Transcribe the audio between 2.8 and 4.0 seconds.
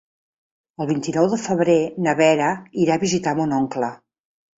irà a visitar mon oncle.